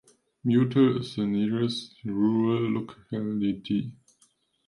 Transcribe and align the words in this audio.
Mutal 0.43 0.99
is 0.99 1.15
the 1.15 1.27
nearest 1.27 2.03
rural 2.05 2.71
locality. 2.73 3.91